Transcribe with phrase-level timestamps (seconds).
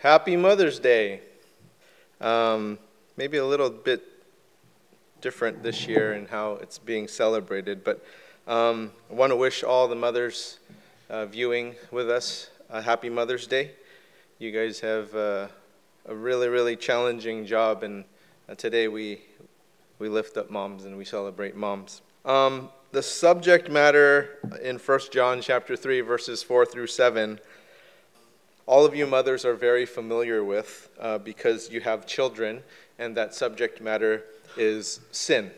[0.00, 1.22] Happy Mother's Day.
[2.20, 2.78] Um,
[3.16, 4.04] maybe a little bit
[5.20, 8.04] different this year in how it's being celebrated, but
[8.46, 10.60] um, I want to wish all the mothers
[11.10, 13.72] uh, viewing with us a happy Mother's Day.
[14.38, 15.48] You guys have uh,
[16.06, 18.04] a really, really challenging job, and
[18.48, 19.20] uh, today we,
[19.98, 22.02] we lift up moms and we celebrate moms.
[22.24, 27.40] Um, the subject matter in 1 John chapter 3, verses 4 through 7
[28.68, 32.62] all of you mothers are very familiar with uh, because you have children,
[32.98, 34.24] and that subject matter
[34.58, 35.50] is sin.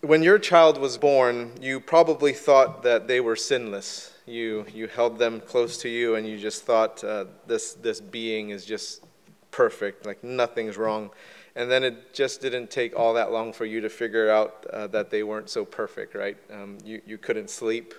[0.00, 4.14] When your child was born, you probably thought that they were sinless.
[4.24, 8.48] You, you held them close to you, and you just thought uh, this, this being
[8.48, 9.04] is just
[9.50, 11.10] perfect, like nothing's wrong.
[11.54, 14.86] And then it just didn't take all that long for you to figure out uh,
[14.86, 16.38] that they weren't so perfect, right?
[16.50, 17.92] Um, you, you couldn't sleep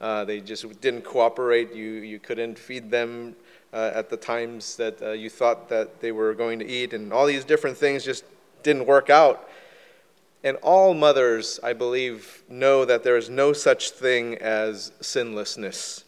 [0.00, 1.74] uh, they just didn't cooperate.
[1.74, 3.36] You, you couldn't feed them
[3.72, 7.12] uh, at the times that uh, you thought that they were going to eat, and
[7.12, 8.24] all these different things just
[8.62, 9.48] didn't work out.
[10.42, 16.04] And all mothers, I believe, know that there is no such thing as sinlessness.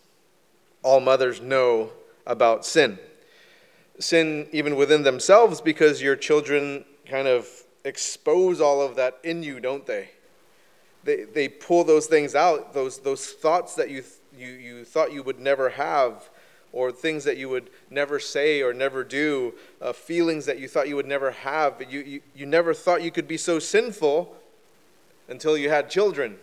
[0.83, 1.91] All mothers know
[2.27, 2.99] about sin.
[3.99, 7.47] Sin, even within themselves, because your children kind of
[7.85, 10.11] expose all of that in you, don't they?
[11.05, 14.05] They, they pull those things out, those, those thoughts that you,
[14.37, 16.31] you, you thought you would never have,
[16.73, 20.89] or things that you would never say or never do, uh, feelings that you thought
[20.89, 21.83] you would never have.
[21.91, 24.35] You, you, you never thought you could be so sinful
[25.29, 26.39] until you had children.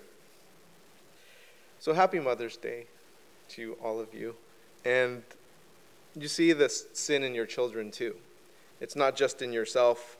[1.80, 2.86] So happy Mother's Day
[3.50, 4.36] to all of you.
[4.86, 5.24] And
[6.16, 8.16] you see this sin in your children too.
[8.80, 10.18] It's not just in yourself,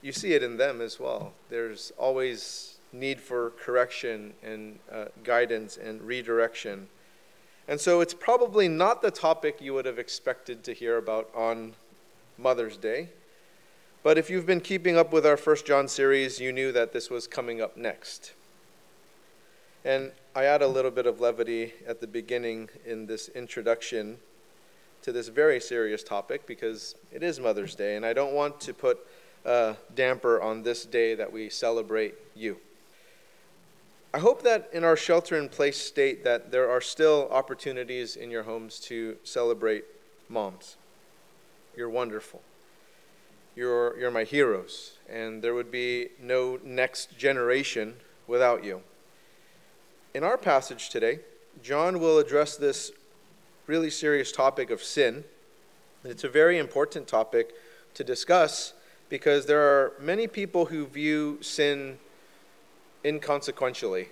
[0.00, 1.32] you see it in them as well.
[1.48, 6.88] There's always need for correction and uh, guidance and redirection.
[7.68, 11.74] And so it's probably not the topic you would have expected to hear about on
[12.36, 13.08] Mother's Day.
[14.02, 17.08] But if you've been keeping up with our First John series, you knew that this
[17.08, 18.32] was coming up next.
[19.84, 24.18] And I add a little bit of levity at the beginning in this introduction
[25.02, 28.74] to this very serious topic because it is Mother's Day, and I don't want to
[28.74, 29.06] put
[29.44, 32.58] a damper on this day that we celebrate you.
[34.14, 38.30] I hope that in our shelter in place state that there are still opportunities in
[38.30, 39.84] your homes to celebrate
[40.28, 40.76] moms.
[41.74, 42.42] You're wonderful.
[43.56, 47.96] You're, you're my heroes, and there would be no next generation
[48.26, 48.82] without you.
[50.12, 51.20] In our passage today,
[51.62, 52.92] John will address this
[53.66, 55.24] really serious topic of sin.
[56.04, 57.54] It's a very important topic
[57.94, 58.74] to discuss
[59.08, 61.98] because there are many people who view sin
[63.04, 64.08] inconsequentially.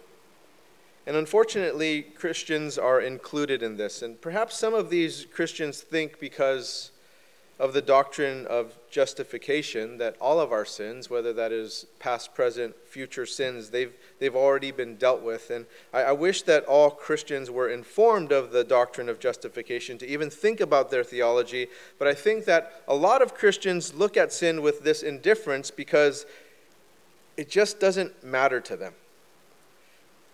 [1.07, 4.03] And unfortunately, Christians are included in this.
[4.03, 6.91] And perhaps some of these Christians think because
[7.61, 12.75] of the doctrine of justification that all of our sins, whether that is past, present,
[12.87, 15.51] future sins, they've, they've already been dealt with.
[15.51, 20.07] And I, I wish that all Christians were informed of the doctrine of justification to
[20.07, 21.67] even think about their theology.
[21.99, 26.25] But I think that a lot of Christians look at sin with this indifference because
[27.41, 28.93] it just doesn't matter to them.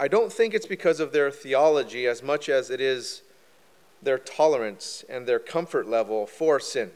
[0.00, 3.22] I don't think it's because of their theology as much as it is
[4.02, 6.90] their tolerance and their comfort level for sin.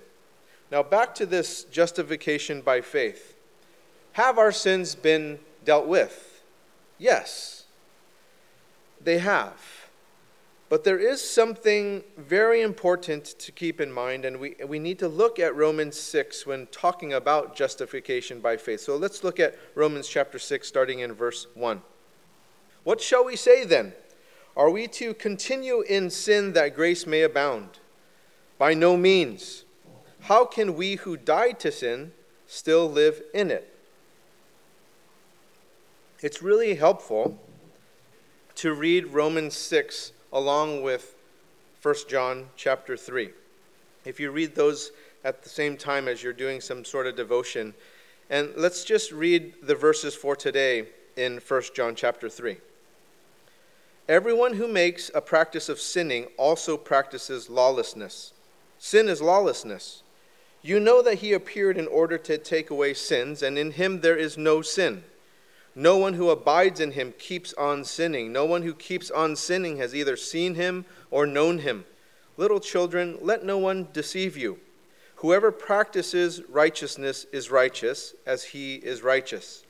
[0.69, 3.37] Now, back to this justification by faith.
[4.15, 6.43] Have our sins been dealt with?
[6.99, 7.67] Yes,
[9.01, 9.80] they have.
[10.71, 15.09] But there is something very important to keep in mind, and we, we need to
[15.09, 18.81] look at Romans 6 when talking about justification by faith.
[18.81, 21.83] So let's look at Romans chapter 6, starting in verse 1.
[22.85, 23.95] What shall we say then?
[24.57, 27.81] Are we to continue in sin that grace may abound?
[28.57, 29.65] By no means.
[30.21, 32.13] How can we who died to sin
[32.47, 33.77] still live in it?
[36.21, 37.41] It's really helpful
[38.55, 41.15] to read Romans 6 along with
[41.83, 43.31] 1 John chapter 3.
[44.05, 44.93] If you read those
[45.25, 47.75] at the same time as you're doing some sort of devotion,
[48.29, 52.57] and let's just read the verses for today in 1 John chapter 3.
[54.09, 58.33] Everyone who makes a practice of sinning also practices lawlessness.
[58.79, 60.03] Sin is lawlessness.
[60.63, 64.17] You know that he appeared in order to take away sins, and in him there
[64.17, 65.05] is no sin.
[65.75, 68.33] No one who abides in him keeps on sinning.
[68.33, 71.85] No one who keeps on sinning has either seen him or known him.
[72.37, 74.59] Little children, let no one deceive you.
[75.17, 79.65] Whoever practices righteousness is righteous, as he is righteous.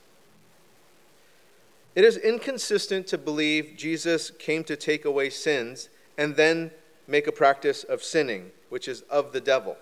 [1.96, 6.70] It is inconsistent to believe Jesus came to take away sins and then
[7.08, 9.76] make a practice of sinning, which is of the devil.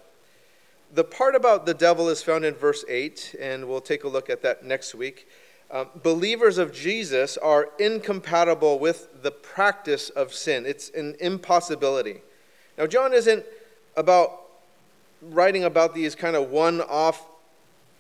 [0.93, 4.31] the part about the devil is found in verse 8, and we'll take a look
[4.31, 5.29] at that next week.
[5.71, 12.23] Um, believers of Jesus are incompatible with the practice of sin, it's an impossibility.
[12.79, 13.45] Now, John isn't
[13.97, 14.45] about
[15.21, 17.27] writing about these kind of one off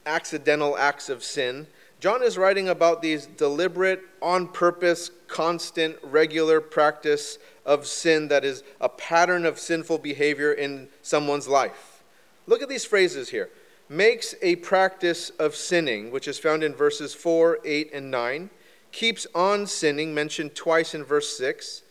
[0.06, 1.66] accidental acts of sin.
[2.00, 8.62] John is writing about these deliberate, on purpose, constant, regular practice of sin that is
[8.80, 12.02] a pattern of sinful behavior in someone's life.
[12.46, 13.50] Look at these phrases here.
[13.88, 18.50] Makes a practice of sinning, which is found in verses 4, 8, and 9.
[18.92, 21.82] Keeps on sinning, mentioned twice in verse 6.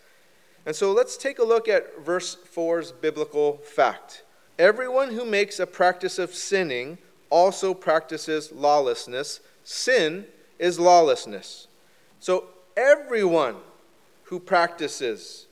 [0.65, 4.23] And so let's take a look at verse 4's biblical fact.
[4.59, 6.97] Everyone who makes a practice of sinning
[7.29, 9.39] also practices lawlessness.
[9.63, 10.25] Sin
[10.59, 11.67] is lawlessness.
[12.19, 12.45] So
[12.75, 13.55] everyone
[14.23, 15.45] who practices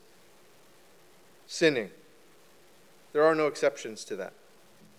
[1.46, 1.90] sinning,
[3.12, 4.32] there are no exceptions to that.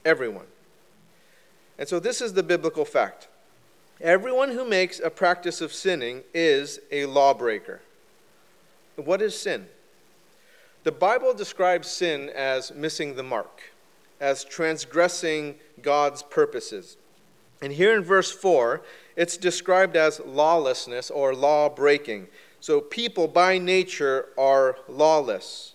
[0.04, 0.48] Everyone.
[1.78, 3.28] And so this is the biblical fact.
[4.02, 7.82] Everyone who makes a practice of sinning is a lawbreaker.
[8.96, 9.68] What is sin?
[10.84, 13.62] The Bible describes sin as missing the mark
[14.20, 16.98] as transgressing God's purposes.
[17.62, 18.82] And here in verse 4,
[19.16, 22.28] it's described as lawlessness or law breaking.
[22.60, 25.74] So people by nature are lawless.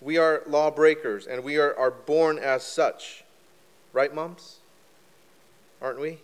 [0.00, 3.24] We are lawbreakers, and we are, are born as such.
[3.92, 4.58] Right, moms?
[5.82, 6.20] Aren't we?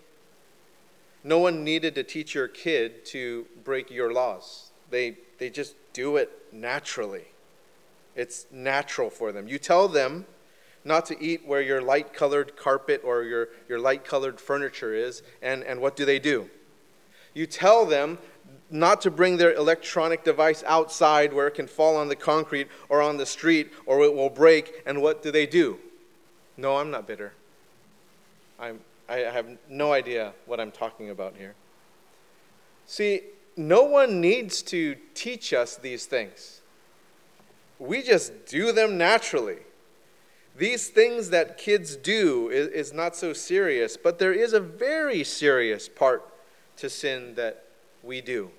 [1.24, 4.70] No one needed to teach your kid to break your laws.
[4.90, 7.26] They, they just do it naturally.
[8.14, 9.48] It's natural for them.
[9.48, 10.26] You tell them
[10.84, 15.22] not to eat where your light colored carpet or your, your light colored furniture is.
[15.42, 16.48] And, and what do they do?
[17.34, 18.18] You tell them
[18.70, 23.02] not to bring their electronic device outside where it can fall on the concrete or
[23.02, 24.82] on the street or it will break.
[24.86, 25.78] And what do they do?
[26.56, 27.32] No, I'm not bitter.
[28.58, 31.54] I'm, I have no idea what I'm talking about here.
[32.86, 33.22] See,
[33.56, 36.60] no one needs to teach us these things.
[37.78, 39.58] We just do them naturally.
[40.56, 45.22] These things that kids do is, is not so serious, but there is a very
[45.24, 46.28] serious part
[46.76, 47.64] to sin that
[48.02, 48.50] we do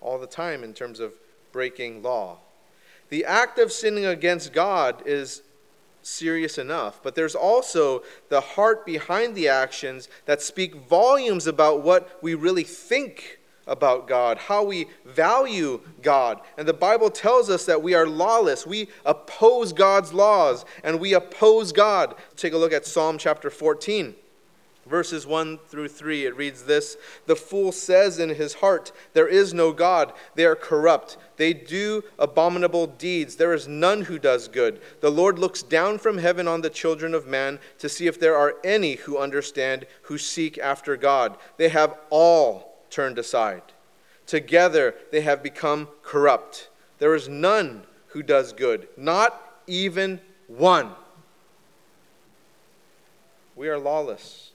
[0.00, 1.12] all the time in terms of
[1.52, 2.38] breaking law.
[3.08, 5.42] The act of sinning against God is
[6.08, 12.22] serious enough, but there's also the heart behind the actions that speak volumes about what
[12.22, 16.40] we really think about God, how we value God.
[16.56, 18.66] And the Bible tells us that we are lawless.
[18.66, 22.14] We oppose God's laws and we oppose God.
[22.34, 24.14] Take a look at Psalm chapter 14.
[24.88, 26.96] Verses 1 through 3, it reads this
[27.26, 30.12] The fool says in his heart, There is no God.
[30.34, 31.18] They are corrupt.
[31.36, 33.36] They do abominable deeds.
[33.36, 34.80] There is none who does good.
[35.00, 38.36] The Lord looks down from heaven on the children of man to see if there
[38.36, 41.36] are any who understand, who seek after God.
[41.58, 43.62] They have all turned aside.
[44.26, 46.70] Together they have become corrupt.
[46.98, 50.92] There is none who does good, not even one.
[53.54, 54.52] We are lawless.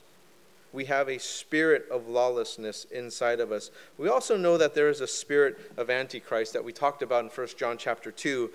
[0.74, 3.72] We have a spirit of lawlessness inside of us.
[3.98, 7.30] We also know that there is a spirit of antichrist that we talked about in
[7.30, 8.50] 1 John chapter 2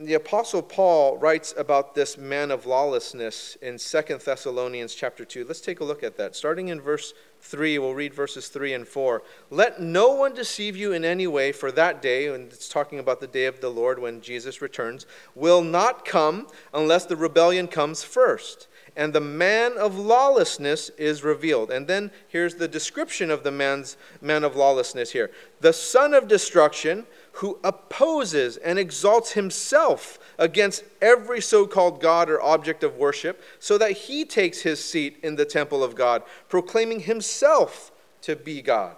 [0.00, 5.60] the apostle paul writes about this man of lawlessness in 2 thessalonians chapter 2 let's
[5.60, 6.36] take a look at that.
[6.36, 10.92] Starting in verse 3 we'll read verses 3 and 4 let no one deceive you
[10.92, 13.98] in any way for that day and it's talking about the day of the lord
[13.98, 19.98] when jesus returns will not come unless the rebellion comes first and the man of
[19.98, 21.70] lawlessness is revealed.
[21.70, 25.30] And then here's the description of the man's man of lawlessness here.
[25.60, 32.40] The son of destruction who opposes and exalts himself against every so called God or
[32.40, 37.00] object of worship, so that he takes his seat in the temple of God, proclaiming
[37.00, 38.96] himself to be God.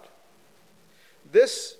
[1.29, 1.75] This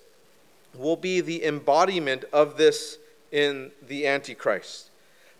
[0.74, 2.98] will be the embodiment of this
[3.32, 4.89] in the Antichrist.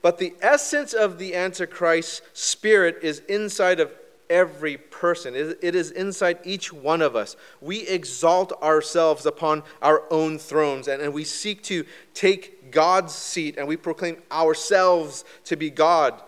[0.02, 3.92] But the essence of the Antichrist spirit is inside of
[4.30, 5.34] every person.
[5.34, 7.36] It is inside each one of us.
[7.60, 13.66] We exalt ourselves upon our own thrones and, we seek to take God's seat and
[13.66, 16.22] we proclaim ourselves to be God.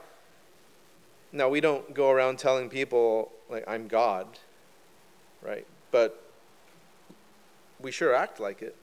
[1.31, 4.27] Now, we don't go around telling people, like, I'm God,
[5.41, 5.67] right?
[5.93, 6.21] But
[7.81, 8.77] we sure act like it.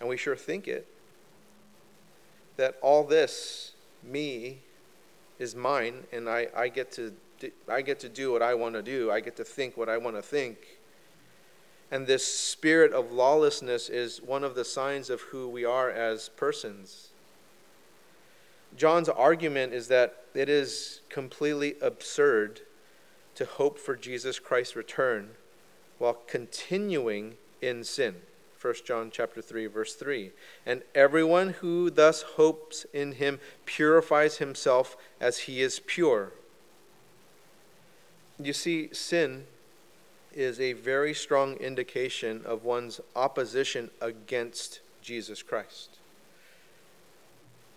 [0.00, 0.86] And we sure think it.
[2.56, 3.72] That all this,
[4.02, 4.58] me,
[5.38, 7.12] is mine, and I, I, get to,
[7.68, 9.10] I get to do what I want to do.
[9.10, 10.58] I get to think what I want to think.
[11.90, 16.30] And this spirit of lawlessness is one of the signs of who we are as
[16.30, 17.10] persons.
[18.76, 22.60] John's argument is that it is completely absurd
[23.36, 25.30] to hope for Jesus Christ's return
[25.98, 28.16] while continuing in sin.
[28.66, 30.32] 1 John chapter 3 verse 3.
[30.66, 36.32] And everyone who thus hopes in him purifies himself as he is pure.
[38.42, 39.46] You see sin
[40.34, 45.98] is a very strong indication of one's opposition against Jesus Christ.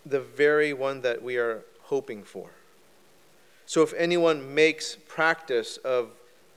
[0.03, 2.50] The very one that we are hoping for.
[3.67, 6.10] So if anyone makes practice of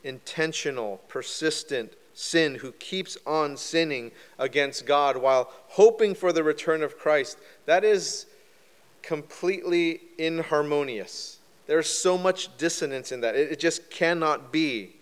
[0.02, 6.98] intentional, persistent sin, who keeps on sinning against God while hoping for the return of
[6.98, 8.26] Christ, that is
[9.02, 11.38] completely inharmonious.
[11.66, 13.34] There's so much dissonance in that.
[13.34, 14.96] It, just cannot be.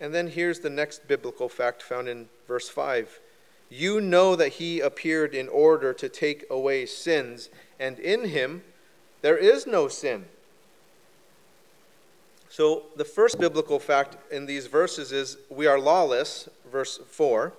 [0.00, 3.20] And then here's the next biblical fact found in verse 5.
[3.70, 7.48] You know that he appeared in order to take away sins,
[7.80, 8.62] and in him
[9.22, 10.26] there is no sin.
[12.56, 17.52] So, the first biblical fact in these verses is we are lawless, verse 4.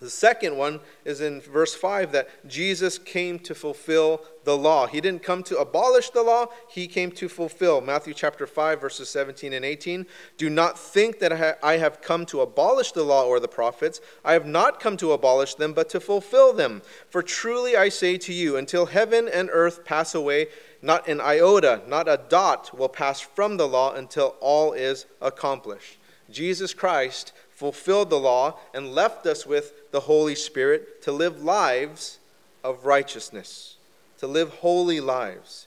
[0.00, 4.86] The second one is in verse 5 that Jesus came to fulfill the law.
[4.86, 7.82] He didn't come to abolish the law, he came to fulfill.
[7.82, 10.06] Matthew chapter 5 verses 17 and 18.
[10.38, 14.00] Do not think that I have come to abolish the law or the prophets.
[14.24, 16.80] I have not come to abolish them, but to fulfill them.
[17.10, 20.46] For truly I say to you, until heaven and earth pass away,
[20.82, 25.98] not an iota, not a dot will pass from the law until all is accomplished.
[26.30, 32.18] Jesus Christ fulfilled the law and left us with the Holy Spirit to live lives
[32.64, 33.76] of righteousness,
[34.18, 35.66] to live holy lives.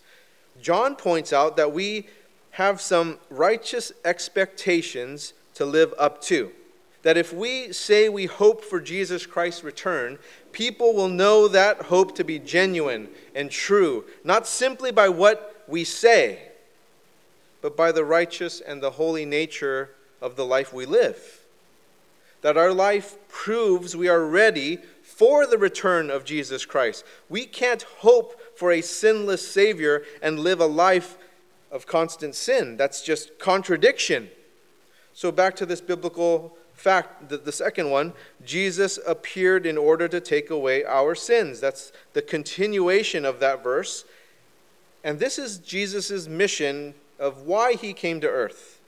[0.62, 2.08] John points out that we
[2.51, 6.51] have some righteous expectations to live up to.
[7.03, 10.17] That if we say we hope for Jesus Christ's return,
[10.51, 15.83] people will know that hope to be genuine and true, not simply by what we
[15.83, 16.39] say,
[17.62, 19.91] but by the righteous and the holy nature
[20.22, 21.41] of the life we live.
[22.41, 27.03] That our life proves we are ready for the return of Jesus Christ.
[27.29, 31.17] We can't hope for a sinless Savior and live a life
[31.72, 32.77] of constant sin.
[32.77, 34.29] That's just contradiction.
[35.13, 38.13] So, back to this biblical fact, the, the second one,
[38.46, 41.60] Jesus appeared in order to take away our sins.
[41.60, 44.06] That's the continuation of that verse.
[45.03, 48.80] And this is Jesus' mission of why he came to earth.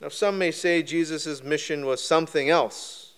[0.00, 3.12] Now, some may say Jesus' mission was something else.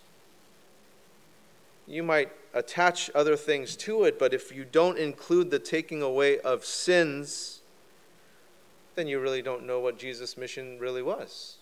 [1.87, 6.39] You might attach other things to it, but if you don't include the taking away
[6.41, 7.61] of sins,
[8.95, 11.57] then you really don't know what Jesus' mission really was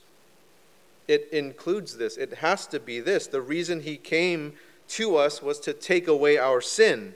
[1.09, 2.19] it includes this.
[2.19, 3.27] It has to be this.
[3.27, 4.53] The reason he came
[4.89, 7.15] to us was to take away our sin.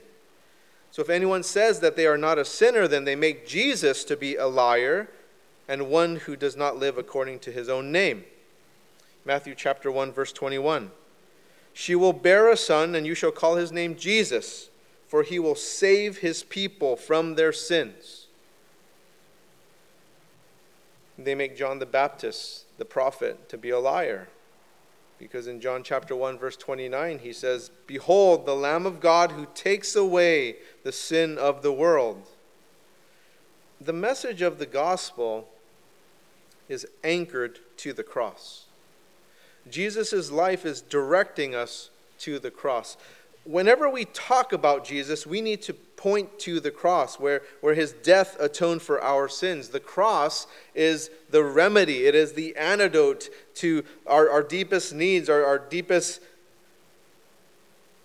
[0.91, 4.17] So if anyone says that they are not a sinner, then they make Jesus to
[4.17, 5.09] be a liar
[5.67, 8.25] and one who does not live according to his own name.
[9.25, 10.91] Matthew chapter 1 verse 21.
[11.73, 14.69] She will bear a son and you shall call his name Jesus,
[15.07, 18.27] for he will save his people from their sins.
[21.17, 24.27] They make John the Baptist the prophet to be a liar.
[25.19, 29.47] Because in John chapter 1 verse 29 he says, "Behold the lamb of God who
[29.53, 32.27] takes away the sin of the world."
[33.79, 35.49] The message of the gospel
[36.69, 38.65] is anchored to the cross.
[39.69, 41.89] Jesus' life is directing us
[42.19, 42.97] to the cross
[43.45, 47.91] whenever we talk about Jesus, we need to point to the cross where, where his
[47.91, 49.69] death atoned for our sins.
[49.69, 55.45] The cross is the remedy, it is the antidote to our, our deepest needs, our,
[55.45, 56.21] our deepest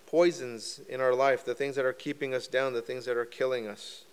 [0.07, 3.25] poisons in our life, the things that are keeping us down, the things that are
[3.25, 4.03] killing us.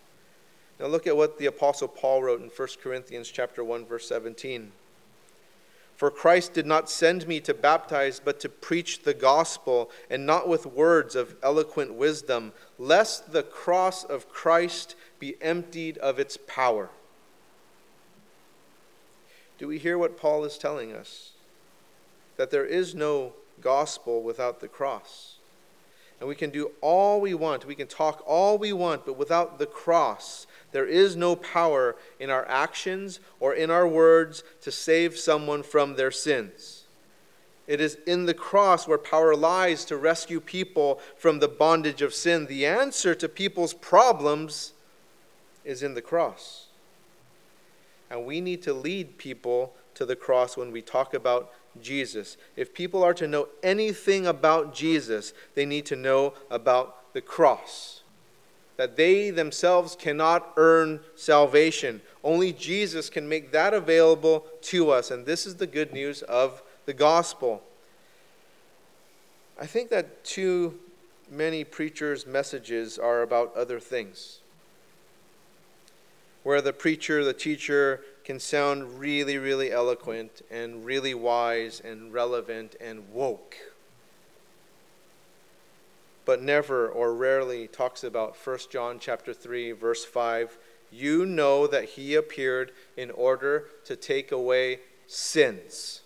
[0.79, 4.73] Now look at what the apostle Paul wrote in 1 Corinthians chapter 1 verse 17.
[5.97, 10.47] For Christ did not send me to baptize, but to preach the gospel, and not
[10.47, 16.91] with words of eloquent wisdom, lest the cross of Christ be emptied of its power.
[19.59, 21.33] Do we hear what Paul is telling us?
[22.37, 25.37] That there is no gospel without the cross.
[26.21, 29.59] And we can do all we want, we can talk all we want, but without
[29.59, 35.17] the cross, there is no power in our actions or in our words to save
[35.17, 36.85] someone from their sins.
[37.67, 42.15] It is in the cross where power lies to rescue people from the bondage of
[42.15, 42.47] sin.
[42.47, 44.73] The answer to people's problems
[45.65, 46.67] is in the cross.
[48.09, 52.37] And we need to lead people to the cross when we talk about Jesus.
[52.55, 57.96] If people are to know anything about Jesus, they need to know about the cross.
[58.77, 62.01] That they themselves cannot earn salvation.
[62.23, 65.11] Only Jesus can make that available to us.
[65.11, 67.63] And this is the good news of the gospel.
[69.61, 70.79] I think that too
[71.31, 74.41] many preachers' messages are about other things.
[76.43, 82.77] Where the preacher, the teacher, can sound really, really eloquent and really wise and relevant
[82.81, 83.57] and woke
[86.27, 90.59] but never or rarely talks about 1 John chapter 3 verse 5
[90.91, 96.03] you know that he appeared in order to take away sins.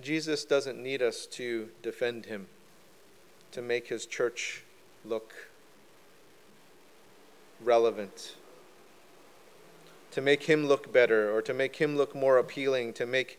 [0.00, 2.48] Jesus doesn't need us to defend him
[3.52, 4.62] to make his church
[5.04, 5.32] look
[7.62, 8.34] relevant
[10.16, 13.38] to make him look better or to make him look more appealing to make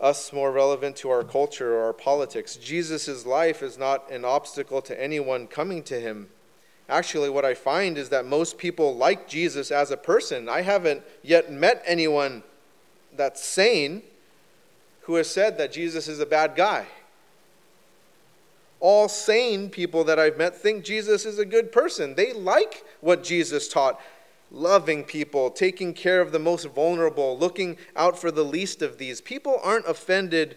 [0.00, 2.56] us more relevant to our culture or our politics.
[2.56, 6.28] Jesus' life is not an obstacle to anyone coming to him.
[6.88, 10.48] Actually, what I find is that most people like Jesus as a person.
[10.48, 12.42] I haven't yet met anyone
[13.16, 14.02] that's sane
[15.02, 16.86] who has said that Jesus is a bad guy.
[18.78, 22.14] All sane people that I've met think Jesus is a good person.
[22.14, 24.00] They like what Jesus taught
[24.50, 29.20] loving people, taking care of the most vulnerable, looking out for the least of these.
[29.20, 30.56] People aren't offended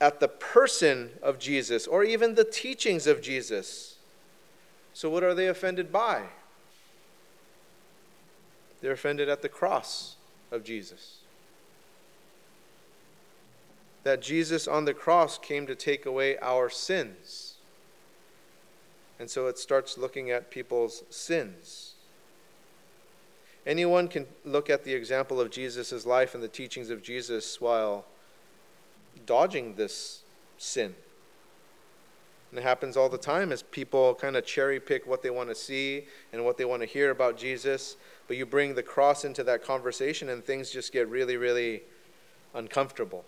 [0.00, 3.96] at the person of Jesus or even the teachings of Jesus.
[4.92, 6.22] So, what are they offended by?
[8.80, 10.16] They're offended at the cross
[10.52, 11.18] of Jesus.
[14.02, 17.54] That Jesus on the cross came to take away our sins.
[19.18, 21.83] And so it starts looking at people's sins.
[23.66, 28.04] Anyone can look at the example of Jesus' life and the teachings of Jesus while
[29.26, 30.22] dodging this
[30.58, 30.94] sin.
[32.50, 35.48] And it happens all the time as people kind of cherry pick what they want
[35.48, 37.96] to see and what they want to hear about Jesus.
[38.28, 41.82] But you bring the cross into that conversation and things just get really, really
[42.54, 43.24] uncomfortable.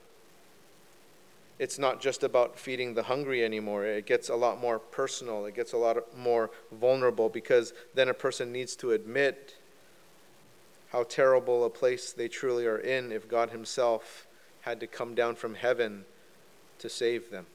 [1.59, 3.87] It's not just about feeding the hungry anymore.
[3.87, 5.47] It gets a lot more personal.
[5.47, 9.57] It gets a lot more vulnerable because then a person needs to admit
[10.91, 14.27] how terrible a place they truly are in if God Himself
[14.63, 16.05] had to come down from heaven
[16.79, 17.47] to save them.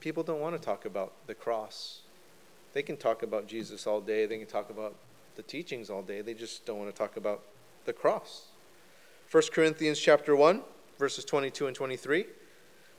[0.00, 2.00] People don't want to talk about the cross.
[2.72, 4.94] They can talk about Jesus all day, they can talk about
[5.34, 7.42] the teachings all day, they just don't want to talk about
[7.84, 8.46] the cross.
[9.30, 10.62] 1 Corinthians chapter 1
[10.98, 12.26] verses 22 and 23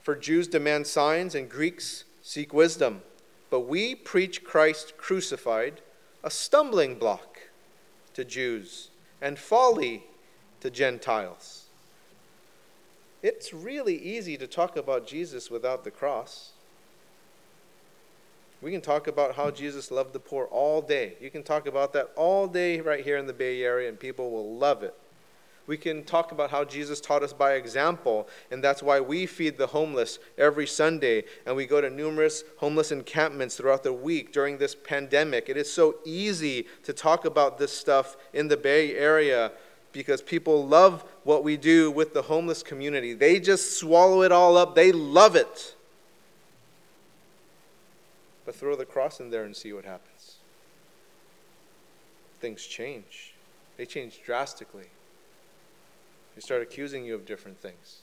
[0.01, 3.01] For Jews demand signs and Greeks seek wisdom,
[3.49, 5.82] but we preach Christ crucified,
[6.23, 7.37] a stumbling block
[8.17, 8.89] to Jews
[9.21, 10.03] and folly
[10.62, 11.65] to Gentiles.
[13.21, 16.53] It's really easy to talk about Jesus without the cross.
[18.60, 21.13] We can talk about how Jesus loved the poor all day.
[21.21, 24.32] You can talk about that all day right here in the Bay Area, and people
[24.32, 24.95] will love it.
[25.67, 29.58] We can talk about how Jesus taught us by example, and that's why we feed
[29.58, 34.58] the homeless every Sunday, and we go to numerous homeless encampments throughout the week during
[34.58, 35.49] this pandemic.
[35.49, 39.51] It is so easy to talk about this stuff in the Bay Area
[39.91, 43.13] because people love what we do with the homeless community.
[43.13, 45.75] They just swallow it all up, they love it.
[48.45, 50.36] But throw the cross in there and see what happens.
[52.39, 53.34] Things change,
[53.75, 54.86] they change drastically.
[56.38, 58.02] They start accusing you of different things,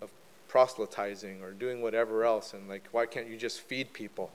[0.00, 0.12] of
[0.46, 2.54] proselytizing or doing whatever else.
[2.54, 4.30] And like, why can't you just feed people?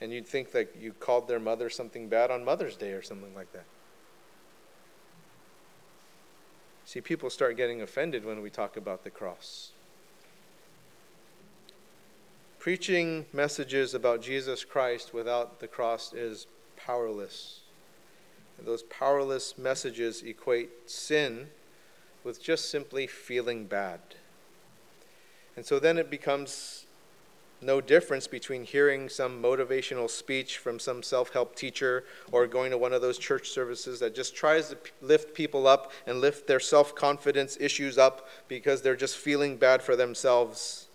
[0.00, 3.32] And you'd think that you called their mother something bad on Mother's Day or something
[3.32, 3.62] like that.
[6.84, 9.70] See, people start getting offended when we talk about the cross.
[12.58, 17.60] Preaching messages about Jesus Christ without the cross is powerless.
[18.64, 21.48] Those powerless messages equate sin
[22.24, 24.00] with just simply feeling bad.
[25.56, 26.86] And so then it becomes
[27.62, 32.78] no difference between hearing some motivational speech from some self help teacher or going to
[32.78, 36.60] one of those church services that just tries to lift people up and lift their
[36.60, 40.88] self confidence issues up because they're just feeling bad for themselves.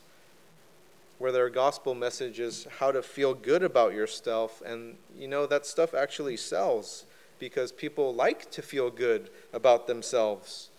[1.17, 4.61] Where their gospel message is how to feel good about yourself.
[4.65, 7.05] And you know, that stuff actually sells
[7.41, 10.69] because people like to feel good about themselves,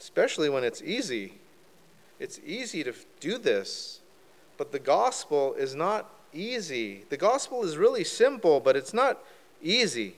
[0.00, 1.34] especially when it's easy.
[2.18, 4.00] It's easy to do this,
[4.56, 7.04] but the gospel is not easy.
[7.08, 9.22] The gospel is really simple, but it's not
[9.62, 10.16] easy.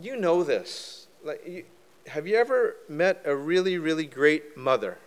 [0.00, 1.08] You know this.
[1.24, 1.64] Like, you,
[2.06, 4.98] have you ever met a really, really great mother?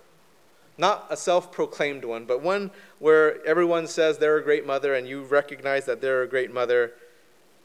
[0.77, 5.07] Not a self proclaimed one, but one where everyone says they're a great mother and
[5.07, 6.93] you recognize that they're a great mother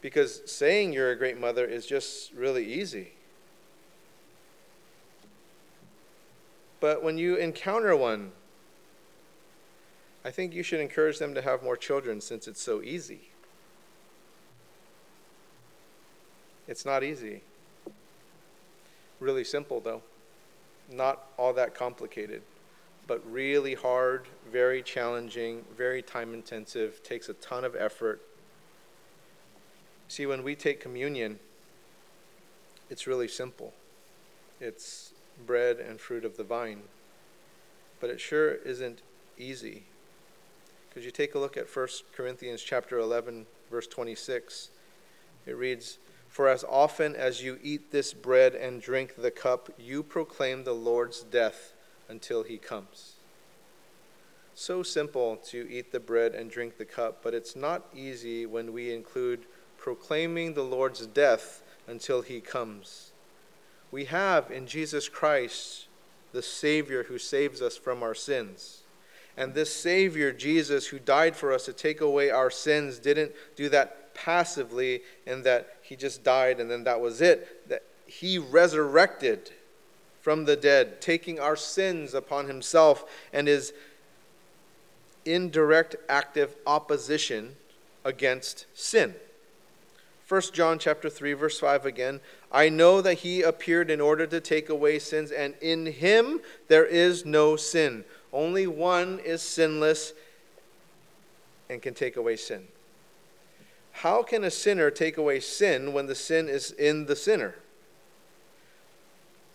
[0.01, 3.13] because saying you're a great mother is just really easy.
[6.79, 8.31] But when you encounter one,
[10.25, 13.29] I think you should encourage them to have more children since it's so easy.
[16.67, 17.41] It's not easy.
[19.19, 20.01] Really simple, though.
[20.89, 22.41] Not all that complicated
[23.07, 28.21] but really hard, very challenging, very time intensive, takes a ton of effort.
[30.07, 31.39] See, when we take communion,
[32.89, 33.73] it's really simple.
[34.59, 35.13] It's
[35.45, 36.83] bread and fruit of the vine.
[37.99, 39.01] But it sure isn't
[39.37, 39.83] easy.
[40.89, 44.69] Because you take a look at 1 Corinthians chapter 11 verse 26.
[45.47, 45.97] It reads,
[46.29, 50.75] "For as often as you eat this bread and drink the cup, you proclaim the
[50.75, 51.73] Lord's death
[52.09, 53.13] until he comes.
[54.55, 58.71] So simple to eat the bread and drink the cup, but it's not easy when
[58.71, 59.45] we include
[59.77, 63.11] proclaiming the Lord's death until he comes.
[63.91, 65.87] We have in Jesus Christ
[66.31, 68.81] the Savior who saves us from our sins.
[69.35, 73.69] And this Savior, Jesus, who died for us to take away our sins, didn't do
[73.69, 77.67] that passively in that he just died and then that was it.
[77.69, 79.51] That he resurrected
[80.23, 83.73] from the dead, taking our sins upon himself and is
[85.25, 87.57] in direct active opposition
[88.05, 89.13] against sin.
[90.29, 92.21] 1 John chapter 3 verse 5 again,
[92.53, 96.85] I know that he appeared in order to take away sins and in him there
[96.85, 98.05] is no sin.
[98.31, 100.13] Only one is sinless
[101.69, 102.69] and can take away sin.
[103.91, 107.55] How can a sinner take away sin when the sin is in the sinner?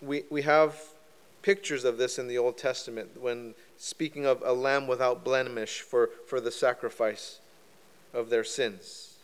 [0.01, 0.79] We, we have
[1.41, 6.09] pictures of this in the Old Testament when speaking of a lamb without blemish for,
[6.27, 7.39] for the sacrifice
[8.13, 9.15] of their sins.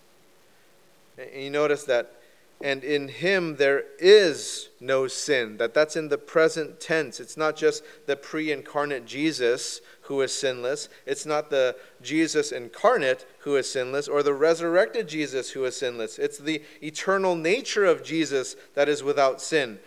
[1.17, 2.13] And you notice that,
[2.61, 7.19] and in him there is no sin, that that's in the present tense.
[7.19, 13.25] It's not just the pre incarnate Jesus who is sinless, it's not the Jesus incarnate
[13.39, 16.17] who is sinless, or the resurrected Jesus who is sinless.
[16.17, 19.79] It's the eternal nature of Jesus that is without sin.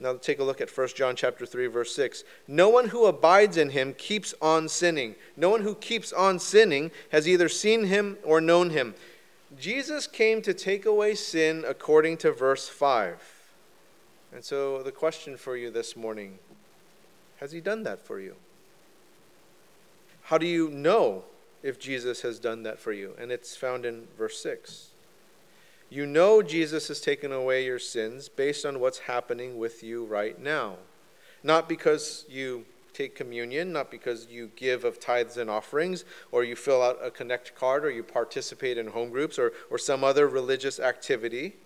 [0.00, 2.24] Now take a look at 1 John chapter 3 verse 6.
[2.48, 5.14] No one who abides in him keeps on sinning.
[5.36, 8.94] No one who keeps on sinning has either seen him or known him.
[9.58, 13.40] Jesus came to take away sin according to verse 5.
[14.32, 16.38] And so the question for you this morning,
[17.38, 18.36] has he done that for you?
[20.24, 21.24] How do you know
[21.62, 23.14] if Jesus has done that for you?
[23.18, 24.89] And it's found in verse 6.
[25.92, 30.40] You know Jesus has taken away your sins based on what's happening with you right
[30.40, 30.76] now.
[31.42, 36.54] Not because you take communion, not because you give of tithes and offerings, or you
[36.54, 40.28] fill out a connect card, or you participate in home groups, or, or some other
[40.28, 41.56] religious activity.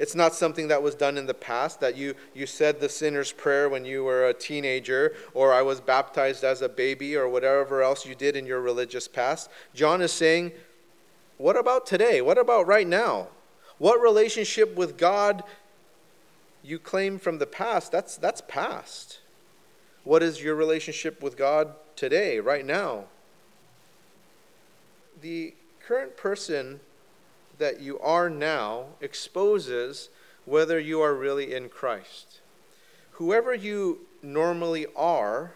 [0.00, 3.30] It's not something that was done in the past, that you, you said the sinner's
[3.30, 7.82] prayer when you were a teenager, or I was baptized as a baby, or whatever
[7.82, 9.48] else you did in your religious past.
[9.74, 10.52] John is saying,
[11.36, 12.20] What about today?
[12.20, 13.28] What about right now?
[13.80, 15.42] What relationship with God
[16.62, 19.20] you claim from the past, that's, that's past.
[20.04, 23.04] What is your relationship with God today, right now?
[25.22, 26.80] The current person
[27.56, 30.10] that you are now exposes
[30.44, 32.40] whether you are really in Christ.
[33.12, 35.54] Whoever you normally are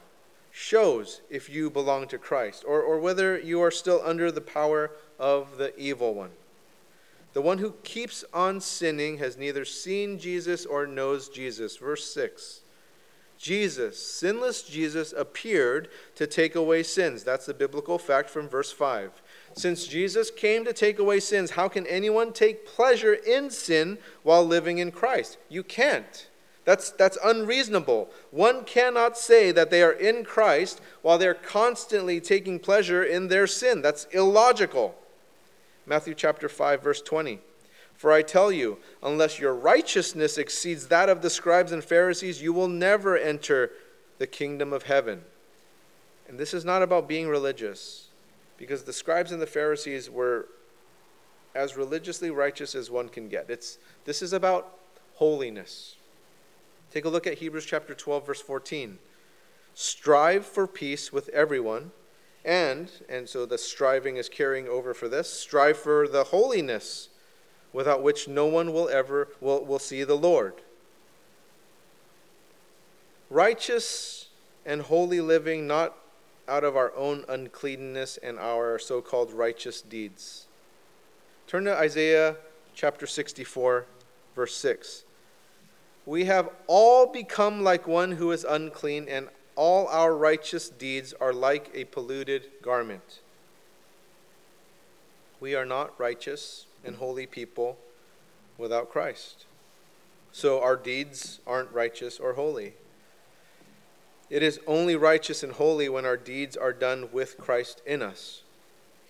[0.51, 4.93] shows if you belong to Christ or, or whether you are still under the power
[5.19, 6.31] of the evil one.
[7.35, 11.77] The one who keeps on sinning has neither seen Jesus or knows Jesus.
[11.77, 12.61] Verse 6.
[13.37, 17.25] Jesus, sinless Jesus, appeared to take away sins.
[17.25, 19.21] That's the biblical fact from verse 5.
[19.55, 24.47] Since Jesus came to take away sins, how can anyone take pleasure in sin while
[24.47, 25.37] living in Christ?
[25.49, 26.29] You can't.
[26.65, 28.09] That's, that's unreasonable.
[28.31, 33.47] One cannot say that they are in Christ while they're constantly taking pleasure in their
[33.47, 33.83] sin.
[33.83, 34.95] That's illogical.
[35.87, 37.41] Matthew chapter 5 verse 20.
[37.95, 42.53] For I tell you, unless your righteousness exceeds that of the scribes and Pharisees, you
[42.53, 43.71] will never enter
[44.19, 45.23] the kingdom of heaven.
[46.29, 48.09] And this is not about being religious,
[48.57, 50.49] because the scribes and the Pharisees were
[51.55, 53.49] as religiously righteous as one can get.
[53.49, 54.77] It's, this is about
[55.15, 55.97] holiness.
[56.91, 58.99] Take a look at Hebrews chapter 12, verse 14.
[59.75, 61.93] Strive for peace with everyone
[62.45, 67.09] and, and so the striving is carrying over for this, strive for the holiness
[67.73, 70.55] without which no one will ever will, will see the Lord.
[73.31, 74.29] Righteous
[74.67, 75.97] and holy living not
[76.47, 80.47] out of our own uncleanness and our so called righteous deeds.
[81.47, 82.37] Turn to Isaiah
[82.75, 83.87] chapter 64,
[84.35, 85.05] verse 6.
[86.07, 91.33] We have all become like one who is unclean, and all our righteous deeds are
[91.33, 93.21] like a polluted garment.
[95.41, 97.79] We are not righteous and holy people
[98.57, 99.47] without Christ.
[100.33, 102.75] So our deeds aren't righteous or holy.
[104.31, 108.44] It is only righteous and holy when our deeds are done with Christ in us.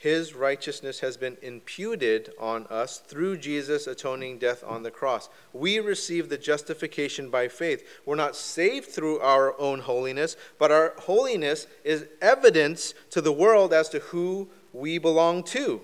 [0.04, 5.30] His righteousness has been imputed on us through Jesus' atoning death on the cross.
[5.54, 7.88] We receive the justification by faith.
[8.04, 13.72] We're not saved through our own holiness, but our holiness is evidence to the world
[13.72, 15.80] as to who we belong to.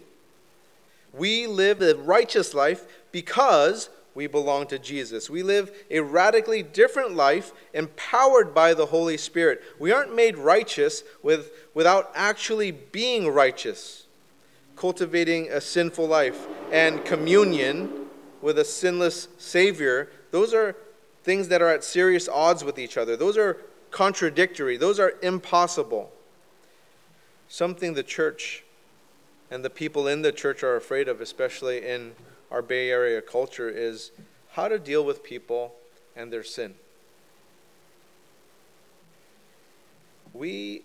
[1.14, 5.30] We live a righteous life because we belong to Jesus.
[5.30, 9.62] We live a radically different life empowered by the Holy Spirit.
[9.78, 14.08] We aren't made righteous with, without actually being righteous,
[14.80, 18.06] cultivating a sinful life and communion
[18.40, 20.08] with a sinless Savior.
[20.30, 20.74] Those are
[21.22, 23.14] things that are at serious odds with each other.
[23.14, 23.58] Those are
[23.90, 24.78] contradictory.
[24.78, 26.10] Those are impossible.
[27.46, 28.64] Something the church
[29.50, 32.12] and the people in the church are afraid of, especially in
[32.50, 34.12] our Bay Area culture is
[34.52, 35.74] how to deal with people
[36.16, 36.74] and their sin.
[40.32, 40.84] We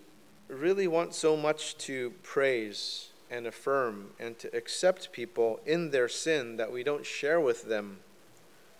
[0.50, 6.58] really want so much to praise and affirm and to accept people in their sin
[6.58, 8.00] that we don't share with them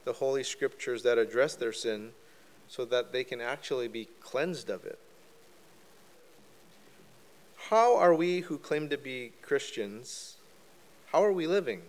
[0.04, 2.12] the holy scriptures that address their sin
[2.68, 5.00] so that they can actually be cleansed of it.
[7.70, 10.36] How are we who claim to be Christians,
[11.08, 11.82] how are we living?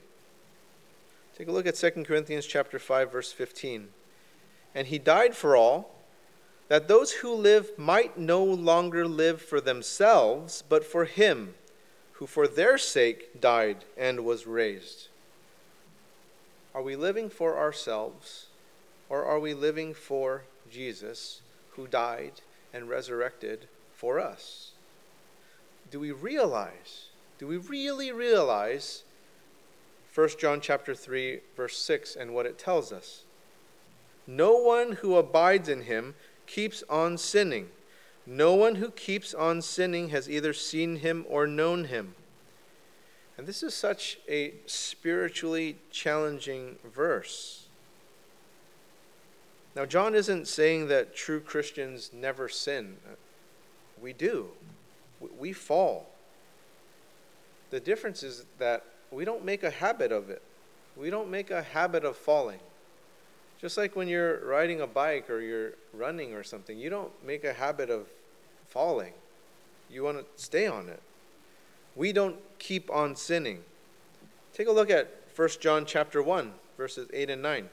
[1.37, 3.89] Take a look at 2 Corinthians chapter 5 verse 15.
[4.75, 5.95] And he died for all
[6.69, 11.55] that those who live might no longer live for themselves but for him
[12.19, 15.09] who for their sake died and was raised.
[16.75, 18.47] Are we living for ourselves
[19.09, 22.41] or are we living for Jesus who died
[22.73, 24.73] and resurrected for us?
[25.91, 27.07] Do we realize,
[27.39, 29.05] do we really realize
[30.17, 33.25] 1 John chapter 3 verse 6 and what it tells us.
[34.27, 36.15] No one who abides in him
[36.47, 37.69] keeps on sinning.
[38.27, 42.17] No one who keeps on sinning has either seen him or known him.
[43.39, 47.69] And this is such a spiritually challenging verse.
[49.77, 52.97] Now, John isn't saying that true Christians never sin.
[54.01, 54.49] We do.
[55.39, 56.09] We fall.
[57.71, 60.43] The difference is that we don't make a habit of it.
[60.97, 62.61] We don't make a habit of falling.
[63.61, 67.45] Just like when you're riding a bike or you're running or something, you don't make
[67.45, 68.07] a habit of
[68.67, 69.13] falling.
[69.91, 71.01] You want to stay on it.
[71.95, 73.61] We don't keep on sinning.
[74.53, 77.69] Take a look at 1 John chapter 1, verses 8 and 9.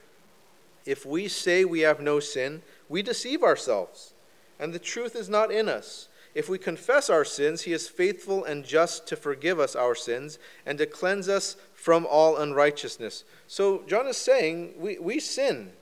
[0.86, 4.14] If we say we have no sin, we deceive ourselves,
[4.60, 6.08] and the truth is not in us.
[6.36, 10.40] If we confess our sins, he is faithful and just to forgive us our sins
[10.66, 13.24] and to cleanse us from all unrighteousness.
[13.48, 15.74] So John is saying we, we sin,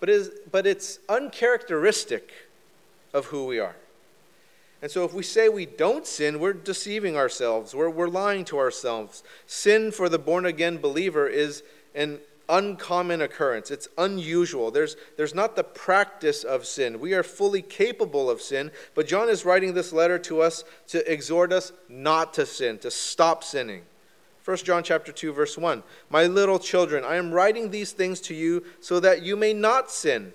[0.00, 2.32] but, is, but it's uncharacteristic
[3.12, 3.76] of who we are.
[4.82, 8.58] And so if we say we don't sin, we're deceiving ourselves, we're, we're lying to
[8.58, 9.22] ourselves.
[9.46, 11.62] Sin for the born again believer is
[11.94, 13.70] an uncommon occurrence.
[13.70, 14.70] It's unusual.
[14.70, 17.00] There's, there's not the practice of sin.
[17.00, 21.10] We are fully capable of sin, but John is writing this letter to us to
[21.10, 23.82] exhort us not to sin, to stop sinning.
[24.44, 25.82] 1 John chapter 2 verse 1.
[26.10, 29.90] My little children, I am writing these things to you so that you may not
[29.90, 30.34] sin.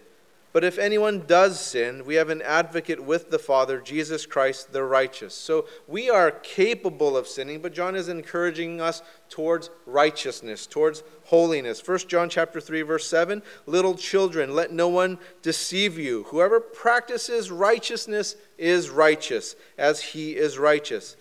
[0.52, 4.84] But if anyone does sin, we have an advocate with the Father, Jesus Christ the
[4.84, 5.36] righteous.
[5.36, 11.88] So we are capable of sinning, but John is encouraging us towards righteousness, towards holiness.
[11.88, 16.24] 1 John chapter 3 verse 7, little children, let no one deceive you.
[16.24, 21.16] Whoever practices righteousness is righteous, as he is righteous.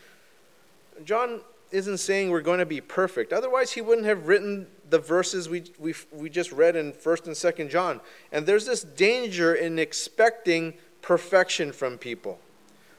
[1.05, 3.33] John isn't saying we're going to be perfect.
[3.33, 7.35] Otherwise, he wouldn't have written the verses we, we, we just read in 1st and
[7.35, 8.01] 2nd John.
[8.33, 12.39] And there's this danger in expecting perfection from people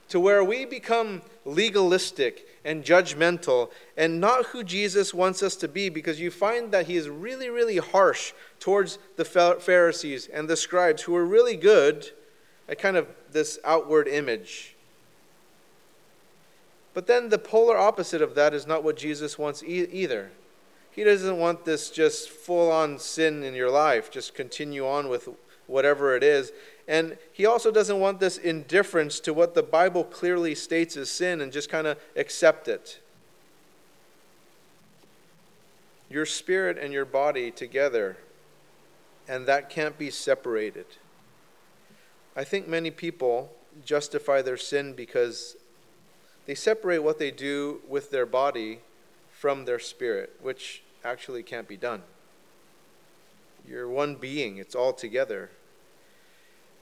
[0.09, 5.87] to where we become legalistic and judgmental and not who Jesus wants us to be
[5.89, 11.03] because you find that he is really, really harsh towards the Pharisees and the scribes
[11.03, 12.09] who are really good
[12.67, 14.75] at kind of this outward image.
[16.93, 20.31] But then the polar opposite of that is not what Jesus wants e- either.
[20.99, 25.29] He doesn't want this just full on sin in your life, just continue on with
[25.65, 26.51] whatever it is.
[26.89, 31.39] And he also doesn't want this indifference to what the Bible clearly states as sin
[31.39, 32.99] and just kind of accept it.
[36.09, 38.17] Your spirit and your body together,
[39.25, 40.85] and that can't be separated.
[42.35, 43.53] I think many people
[43.85, 45.55] justify their sin because
[46.45, 48.79] they separate what they do with their body
[49.31, 52.03] from their spirit, which actually can't be done.
[53.67, 55.49] You're one being, it's all together.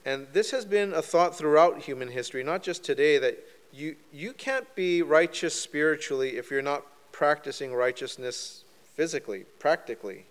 [0.04, 4.32] And this has been a thought throughout human history, not just today, that you, you
[4.32, 10.24] can't be righteous spiritually if you're not practicing righteousness physically, practically.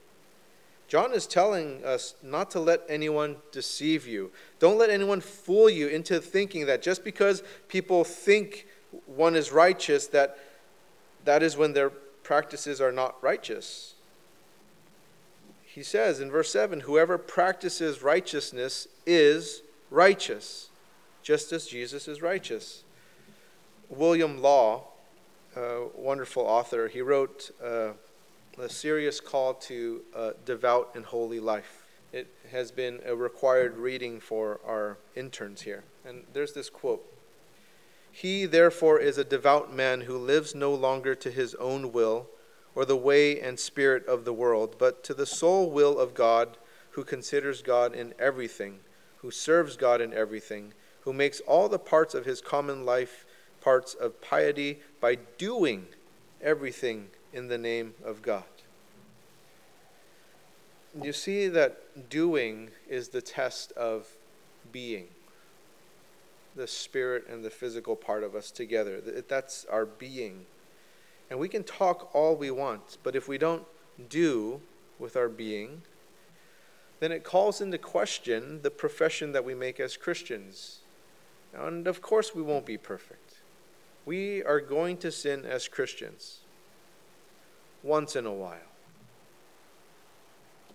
[0.87, 4.31] John is telling us not to let anyone deceive you.
[4.59, 8.67] Don't let anyone fool you into thinking that just because people think
[9.05, 10.37] one is righteous, that
[11.25, 11.91] that is when their
[12.27, 13.93] practices are not righteous.
[15.63, 20.67] He says in verse 7 Whoever practices righteousness is righteous,
[21.23, 22.83] just as Jesus is righteous.
[23.87, 24.87] William Law,
[25.55, 27.91] a wonderful author, he wrote uh,
[28.59, 31.85] A Serious Call to a Devout and Holy Life.
[32.11, 35.85] It has been a required reading for our interns here.
[36.05, 37.05] And there's this quote
[38.17, 42.27] He, therefore, is a devout man who lives no longer to his own will
[42.73, 46.57] or the way and spirit of the world, but to the sole will of God,
[46.91, 48.79] who considers God in everything
[49.27, 53.25] who serves God in everything, who makes all the parts of his common life
[53.61, 55.87] parts of piety by doing
[56.41, 58.43] everything in the name of God.
[61.01, 64.07] You see that doing is the test of
[64.71, 65.07] being,
[66.57, 68.99] the spirit and the physical part of us together.
[69.27, 70.45] That's our being.
[71.29, 73.63] And we can talk all we want, but if we don't
[74.09, 74.61] do
[74.99, 75.81] with our being,
[76.99, 80.79] then it calls into question the profession that we make as Christians.
[81.53, 83.35] And of course, we won't be perfect.
[84.05, 86.39] We are going to sin as Christians
[87.83, 88.59] once in a while.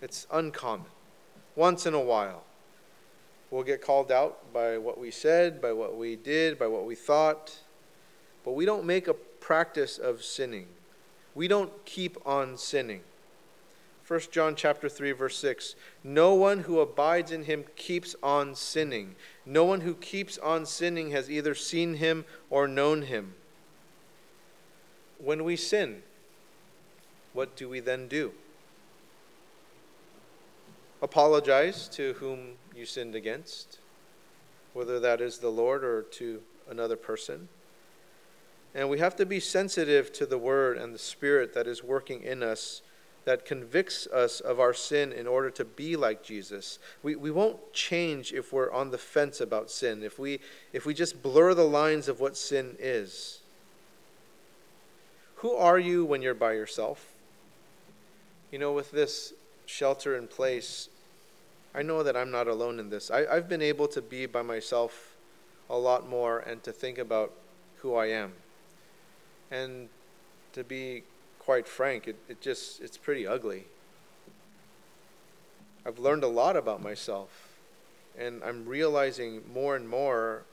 [0.01, 0.87] It's uncommon.
[1.57, 2.45] Once in a while.
[3.53, 6.95] We'll get called out by what we said, by what we did, by what we
[6.95, 7.55] thought.
[8.47, 10.69] But we don't make a practice of sinning.
[11.35, 13.03] We don't keep on sinning.
[14.09, 19.17] 1 John chapter 3 verse 6 No one who abides in him keeps on sinning.
[19.45, 23.35] No one who keeps on sinning has either seen him or known him.
[25.19, 26.03] When we sin,
[27.35, 28.33] what do we then do?
[31.03, 33.79] Apologize to whom you sinned against,
[34.73, 37.49] whether that is the Lord or to another person.
[38.75, 42.23] And we have to be sensitive to the word and the spirit that is working
[42.23, 42.83] in us
[43.25, 46.79] that convicts us of our sin in order to be like Jesus.
[47.03, 50.41] We, we won't change if we're on the fence about sin, if we,
[50.73, 53.41] if we just blur the lines of what sin is.
[55.37, 57.13] Who are you when you're by yourself?
[58.51, 59.33] You know, with this
[59.67, 60.89] shelter in place,
[61.75, 63.11] I know that I'm not alone in this.
[63.11, 65.17] I, I've been able to be by myself
[65.71, 67.33] a lot more and to think about
[67.79, 68.33] who I am.
[69.51, 69.89] And
[70.53, 71.05] to be
[71.39, 73.65] quite frank, it, it just, it's pretty ugly.
[75.85, 77.49] I've learned a lot about myself,
[78.17, 80.45] and I'm realizing more and more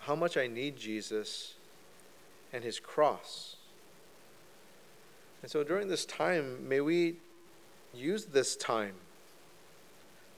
[0.00, 1.54] how much I need Jesus
[2.52, 3.56] and his cross.
[5.42, 7.16] And so during this time, may we
[7.94, 8.94] use this time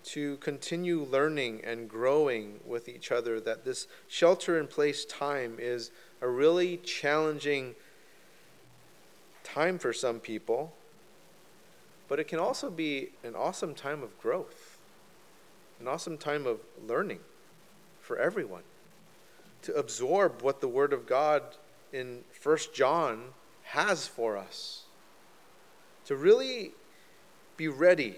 [0.05, 5.91] to continue learning and growing with each other, that this shelter in place time is
[6.21, 7.75] a really challenging
[9.43, 10.75] time for some people,
[12.09, 14.79] but it can also be an awesome time of growth,
[15.81, 17.21] an awesome time of learning
[18.01, 18.63] for everyone.
[19.63, 21.43] To absorb what the Word of God
[21.93, 23.29] in First John
[23.63, 24.83] has for us.
[26.07, 26.73] To really
[27.57, 28.17] be ready,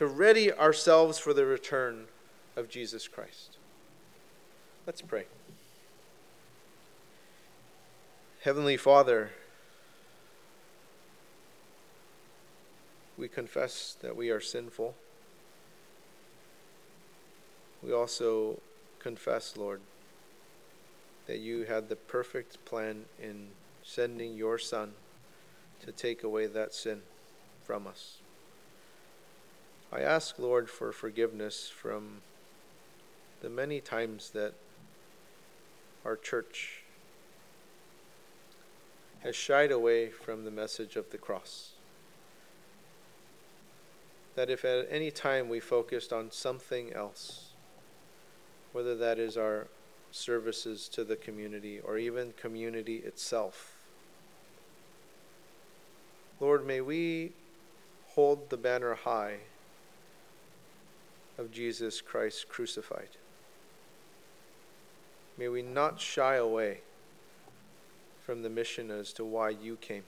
[0.00, 2.06] to ready ourselves for the return
[2.56, 3.58] of Jesus Christ.
[4.86, 5.24] Let's pray.
[8.40, 9.32] Heavenly Father,
[13.18, 14.94] we confess that we are sinful.
[17.82, 18.58] We also
[19.00, 19.82] confess, Lord,
[21.26, 23.48] that you had the perfect plan in
[23.82, 24.92] sending your Son
[25.84, 27.02] to take away that sin
[27.66, 28.19] from us.
[29.92, 32.22] I ask, Lord, for forgiveness from
[33.40, 34.54] the many times that
[36.04, 36.82] our church
[39.20, 41.72] has shied away from the message of the cross
[44.40, 47.50] that if at any time we focused on something else,
[48.72, 49.66] whether that is our
[50.12, 53.76] services to the community or even community itself.
[56.40, 57.32] Lord, may we
[58.14, 59.40] hold the banner high
[61.40, 63.08] of Jesus Christ crucified.
[65.38, 66.80] May we not shy away
[68.26, 70.02] from the mission as to why you came.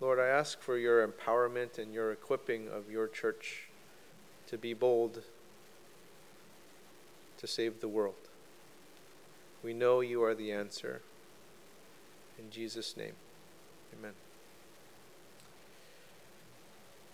[0.00, 3.68] Lord, I ask for your empowerment and your equipping of your church
[4.48, 5.22] to be bold,
[7.38, 8.14] to save the world.
[9.62, 11.02] We know you are the answer.
[12.36, 13.14] In Jesus' name,
[13.96, 14.14] amen.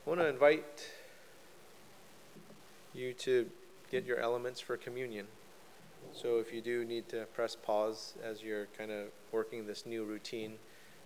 [0.06, 0.88] I want to invite
[2.96, 3.48] you to
[3.90, 5.26] get your elements for communion.
[6.12, 10.04] So if you do need to press pause as you're kind of working this new
[10.04, 10.54] routine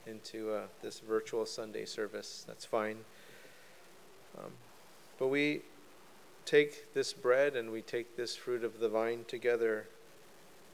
[0.07, 2.99] into uh, this virtual Sunday service, that's fine.
[4.39, 4.51] Um,
[5.19, 5.63] but we
[6.45, 9.87] take this bread and we take this fruit of the vine together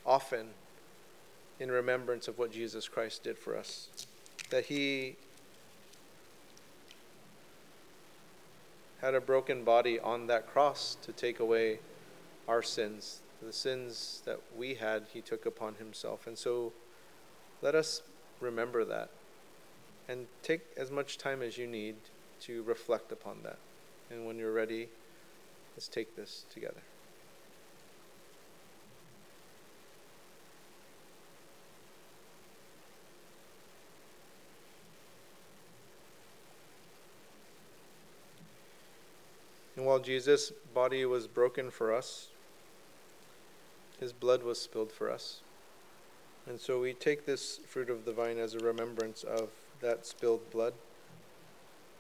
[0.05, 0.49] often
[1.59, 3.89] in remembrance of what Jesus Christ did for us.
[4.51, 5.17] That he
[9.07, 11.79] had a broken body on that cross to take away
[12.49, 13.21] our sins.
[13.41, 16.27] The sins that we had, he took upon himself.
[16.27, 16.73] And so
[17.63, 18.03] let us
[18.41, 19.11] remember that
[20.09, 21.95] and take as much time as you need
[22.41, 23.59] to reflect upon that.
[24.11, 24.89] And when you're ready,
[25.77, 26.83] let's take this together.
[39.99, 42.29] Jesus' body was broken for us,
[44.01, 45.41] his blood was spilled for us.
[46.47, 50.51] And so we take this fruit of the vine as a remembrance of that spilled
[50.51, 50.75] blood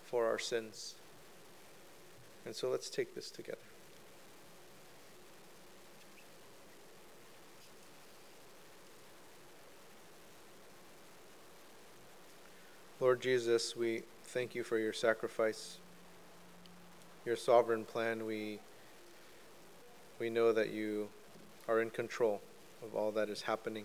[0.04, 0.94] for our sins.
[2.44, 3.58] And so let's take this together.
[13.00, 15.78] Lord Jesus, we thank you for your sacrifice
[17.26, 18.60] your sovereign plan, we,
[20.20, 21.08] we know that you
[21.68, 22.40] are in control
[22.82, 23.84] of all that is happening.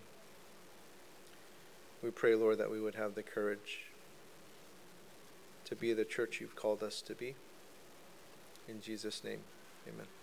[2.03, 3.85] We pray, Lord, that we would have the courage
[5.65, 7.35] to be the church you've called us to be.
[8.67, 9.39] In Jesus' name,
[9.87, 10.20] amen.